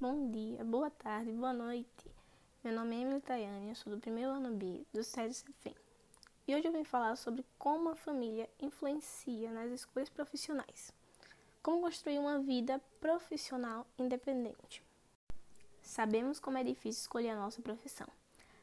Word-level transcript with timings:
Bom 0.00 0.30
dia, 0.30 0.64
boa 0.64 0.90
tarde, 0.90 1.32
boa 1.32 1.52
noite. 1.52 2.08
Meu 2.62 2.72
nome 2.72 2.94
é 2.94 3.00
Emily 3.00 3.20
Tayane, 3.20 3.70
eu 3.70 3.74
sou 3.74 3.92
do 3.92 3.98
primeiro 3.98 4.30
ano 4.30 4.54
B 4.54 4.86
do 4.92 5.02
SESI 5.02 5.42
CFEM. 5.42 5.74
E 6.46 6.54
hoje 6.54 6.68
eu 6.68 6.72
vim 6.72 6.84
falar 6.84 7.16
sobre 7.16 7.44
como 7.58 7.88
a 7.88 7.96
família 7.96 8.48
influencia 8.60 9.50
nas 9.50 9.72
escolhas 9.72 10.08
profissionais. 10.08 10.92
Como 11.60 11.80
construir 11.80 12.20
uma 12.20 12.38
vida 12.38 12.80
profissional 13.00 13.84
independente. 13.98 14.84
Sabemos 15.82 16.38
como 16.38 16.58
é 16.58 16.62
difícil 16.62 17.00
escolher 17.00 17.30
a 17.30 17.36
nossa 17.36 17.60
profissão. 17.60 18.06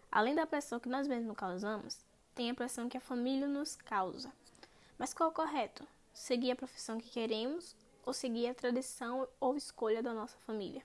Além 0.09 0.35
da 0.35 0.47
pressão 0.47 0.79
que 0.79 0.87
nós 0.87 1.05
mesmos 1.05 1.35
causamos, 1.35 1.99
tem 2.33 2.49
a 2.49 2.55
pressão 2.55 2.87
que 2.87 2.95
a 2.95 3.01
família 3.01 3.45
nos 3.45 3.75
causa. 3.75 4.31
Mas 4.97 5.13
qual 5.13 5.27
é 5.27 5.31
o 5.33 5.35
correto? 5.35 5.85
Seguir 6.13 6.51
a 6.51 6.55
profissão 6.55 6.97
que 6.97 7.09
queremos 7.09 7.75
ou 8.05 8.13
seguir 8.13 8.47
a 8.47 8.55
tradição 8.55 9.27
ou 9.37 9.57
escolha 9.57 10.01
da 10.01 10.13
nossa 10.13 10.37
família? 10.37 10.81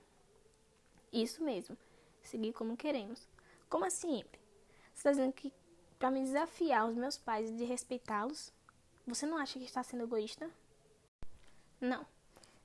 Isso 1.12 1.42
mesmo, 1.42 1.76
seguir 2.22 2.52
como 2.52 2.76
queremos. 2.76 3.28
Como 3.68 3.84
assim, 3.84 4.20
Emily? 4.20 4.40
Você 4.94 5.08
está 5.08 5.10
dizendo 5.10 5.32
que 5.32 5.52
para 5.98 6.10
me 6.10 6.22
desafiar 6.22 6.88
os 6.88 6.94
meus 6.94 7.18
pais 7.18 7.50
e 7.50 7.54
de 7.54 7.64
respeitá-los, 7.64 8.52
você 9.06 9.26
não 9.26 9.36
acha 9.36 9.58
que 9.58 9.64
está 9.64 9.82
sendo 9.82 10.04
egoísta? 10.04 10.50
Não, 11.80 12.06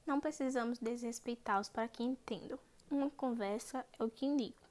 não 0.06 0.20
precisamos 0.20 0.80
desrespeitá-los 0.80 1.70
para 1.70 1.88
que 1.88 2.04
entendam. 2.04 2.60
Uma 2.90 3.10
conversa 3.10 3.86
é 3.98 4.04
o 4.04 4.10
que 4.10 4.26
indico. 4.26 4.62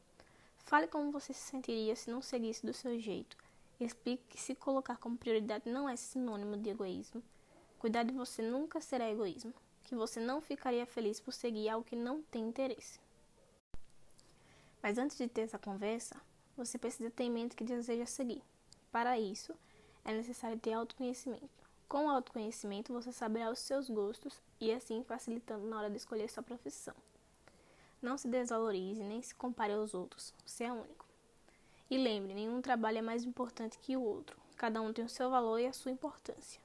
Fale 0.58 0.86
como 0.86 1.10
você 1.10 1.32
se 1.32 1.50
sentiria 1.50 1.96
se 1.96 2.10
não 2.10 2.22
seguisse 2.22 2.64
do 2.64 2.72
seu 2.72 2.98
jeito. 2.98 3.36
Explique 3.80 4.22
que 4.28 4.40
se 4.40 4.54
colocar 4.54 4.96
como 4.98 5.18
prioridade 5.18 5.68
não 5.68 5.88
é 5.88 5.96
sinônimo 5.96 6.56
de 6.56 6.70
egoísmo. 6.70 7.22
Cuidar 7.78 8.04
de 8.04 8.14
você 8.14 8.40
nunca 8.40 8.80
será 8.80 9.10
egoísmo. 9.10 9.52
Que 9.82 9.94
você 9.94 10.20
não 10.20 10.40
ficaria 10.40 10.86
feliz 10.86 11.20
por 11.20 11.32
seguir 11.32 11.68
algo 11.68 11.84
que 11.84 11.96
não 11.96 12.22
tem 12.22 12.48
interesse. 12.48 12.98
Mas 14.84 14.98
antes 14.98 15.16
de 15.16 15.26
ter 15.26 15.40
essa 15.40 15.58
conversa, 15.58 16.14
você 16.54 16.76
precisa 16.76 17.10
ter 17.10 17.24
em 17.24 17.30
mente 17.30 17.56
que 17.56 17.64
deseja 17.64 18.04
seguir. 18.04 18.42
Para 18.92 19.18
isso, 19.18 19.54
é 20.04 20.12
necessário 20.12 20.58
ter 20.58 20.74
autoconhecimento. 20.74 21.48
Com 21.88 22.04
o 22.04 22.10
autoconhecimento, 22.10 22.92
você 22.92 23.10
saberá 23.10 23.50
os 23.50 23.60
seus 23.60 23.88
gostos 23.88 24.42
e 24.60 24.70
assim 24.70 25.02
facilitando 25.02 25.66
na 25.66 25.78
hora 25.78 25.88
de 25.88 25.96
escolher 25.96 26.28
sua 26.28 26.42
profissão. 26.42 26.94
Não 28.02 28.18
se 28.18 28.28
desvalorize 28.28 29.02
nem 29.02 29.22
se 29.22 29.34
compare 29.34 29.72
aos 29.72 29.94
outros, 29.94 30.34
você 30.44 30.64
é 30.64 30.72
único. 30.72 31.06
E 31.90 31.96
lembre, 31.96 32.34
nenhum 32.34 32.60
trabalho 32.60 32.98
é 32.98 33.02
mais 33.02 33.24
importante 33.24 33.78
que 33.78 33.96
o 33.96 34.02
outro. 34.02 34.38
Cada 34.54 34.82
um 34.82 34.92
tem 34.92 35.02
o 35.02 35.08
seu 35.08 35.30
valor 35.30 35.58
e 35.60 35.66
a 35.66 35.72
sua 35.72 35.92
importância. 35.92 36.60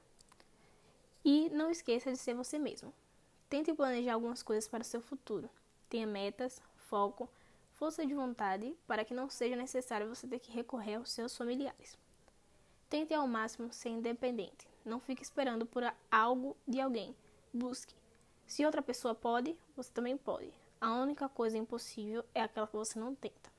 E 1.24 1.48
não 1.48 1.70
esqueça 1.70 2.12
de 2.12 2.18
ser 2.18 2.34
você 2.34 2.58
mesmo. 2.58 2.92
Tente 3.48 3.72
planejar 3.72 4.12
algumas 4.12 4.42
coisas 4.42 4.68
para 4.68 4.82
o 4.82 4.84
seu 4.84 5.00
futuro. 5.00 5.48
Tenha 5.88 6.06
metas, 6.06 6.60
foco, 6.76 7.26
força 7.80 8.04
de 8.04 8.12
vontade 8.12 8.76
para 8.86 9.06
que 9.06 9.14
não 9.14 9.30
seja 9.30 9.56
necessário 9.56 10.06
você 10.06 10.26
ter 10.26 10.38
que 10.38 10.52
recorrer 10.52 10.96
aos 10.96 11.10
seus 11.10 11.34
familiares. 11.34 11.98
Tente 12.90 13.14
ao 13.14 13.26
máximo 13.26 13.72
ser 13.72 13.88
independente. 13.88 14.68
Não 14.84 15.00
fique 15.00 15.22
esperando 15.22 15.64
por 15.64 15.82
algo 16.10 16.54
de 16.68 16.78
alguém. 16.78 17.16
Busque. 17.50 17.94
Se 18.46 18.66
outra 18.66 18.82
pessoa 18.82 19.14
pode, 19.14 19.56
você 19.74 19.90
também 19.90 20.14
pode. 20.14 20.52
A 20.78 20.92
única 20.92 21.26
coisa 21.26 21.56
impossível 21.56 22.22
é 22.34 22.42
aquela 22.42 22.66
que 22.66 22.76
você 22.76 22.98
não 22.98 23.14
tenta. 23.14 23.50